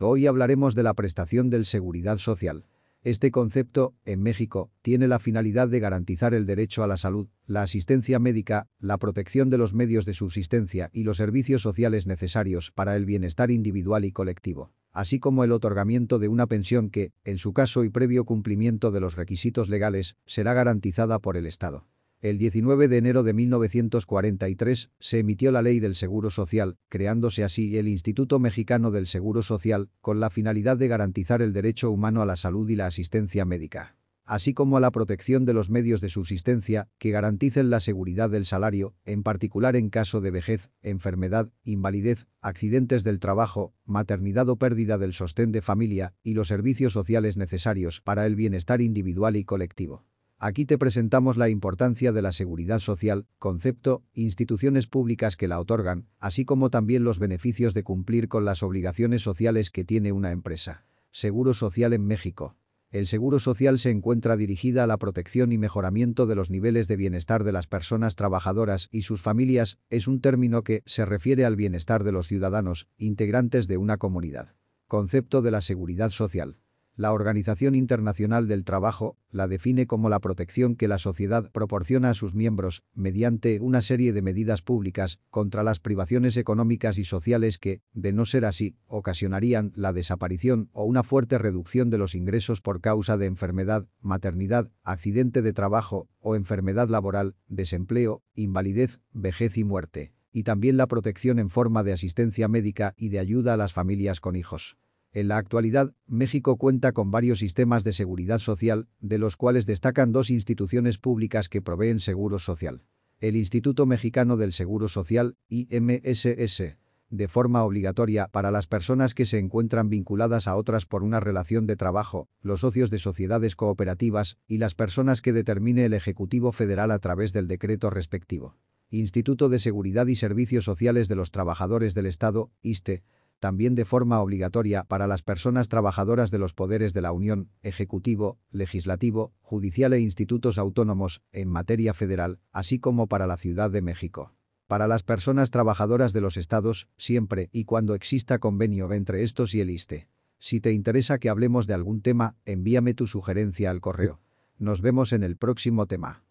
[0.00, 2.66] Hoy hablaremos de la prestación del seguridad social.
[3.02, 7.62] Este concepto, en México, tiene la finalidad de garantizar el derecho a la salud, la
[7.62, 12.96] asistencia médica, la protección de los medios de subsistencia y los servicios sociales necesarios para
[12.96, 17.52] el bienestar individual y colectivo, así como el otorgamiento de una pensión que, en su
[17.52, 21.86] caso y previo cumplimiento de los requisitos legales, será garantizada por el Estado.
[22.24, 27.76] El 19 de enero de 1943 se emitió la Ley del Seguro Social, creándose así
[27.76, 32.24] el Instituto Mexicano del Seguro Social, con la finalidad de garantizar el derecho humano a
[32.24, 36.08] la salud y la asistencia médica así como a la protección de los medios de
[36.08, 42.26] subsistencia que garanticen la seguridad del salario, en particular en caso de vejez, enfermedad, invalidez,
[42.40, 48.00] accidentes del trabajo, maternidad o pérdida del sostén de familia y los servicios sociales necesarios
[48.00, 50.06] para el bienestar individual y colectivo.
[50.46, 56.06] Aquí te presentamos la importancia de la seguridad social, concepto, instituciones públicas que la otorgan,
[56.18, 60.84] así como también los beneficios de cumplir con las obligaciones sociales que tiene una empresa.
[61.12, 62.58] Seguro Social en México.
[62.90, 66.96] El seguro social se encuentra dirigida a la protección y mejoramiento de los niveles de
[66.96, 71.56] bienestar de las personas trabajadoras y sus familias, es un término que se refiere al
[71.56, 74.56] bienestar de los ciudadanos, integrantes de una comunidad.
[74.88, 76.58] Concepto de la seguridad social.
[76.96, 82.14] La Organización Internacional del Trabajo la define como la protección que la sociedad proporciona a
[82.14, 87.82] sus miembros mediante una serie de medidas públicas contra las privaciones económicas y sociales que,
[87.94, 92.80] de no ser así, ocasionarían la desaparición o una fuerte reducción de los ingresos por
[92.80, 100.12] causa de enfermedad, maternidad, accidente de trabajo o enfermedad laboral, desempleo, invalidez, vejez y muerte.
[100.30, 104.20] Y también la protección en forma de asistencia médica y de ayuda a las familias
[104.20, 104.76] con hijos.
[105.14, 110.10] En la actualidad, México cuenta con varios sistemas de seguridad social, de los cuales destacan
[110.10, 112.82] dos instituciones públicas que proveen seguro social.
[113.20, 116.76] El Instituto Mexicano del Seguro Social, IMSS,
[117.10, 121.68] de forma obligatoria para las personas que se encuentran vinculadas a otras por una relación
[121.68, 126.90] de trabajo, los socios de sociedades cooperativas y las personas que determine el Ejecutivo Federal
[126.90, 128.56] a través del decreto respectivo.
[128.90, 133.04] Instituto de Seguridad y Servicios Sociales de los Trabajadores del Estado, ISTE,
[133.44, 138.38] también de forma obligatoria para las personas trabajadoras de los poderes de la Unión, Ejecutivo,
[138.50, 144.32] Legislativo, Judicial e institutos autónomos, en materia federal, así como para la Ciudad de México.
[144.66, 149.60] Para las personas trabajadoras de los estados, siempre y cuando exista convenio entre estos y
[149.60, 150.08] el ISTE.
[150.38, 154.22] Si te interesa que hablemos de algún tema, envíame tu sugerencia al correo.
[154.56, 156.23] Nos vemos en el próximo tema.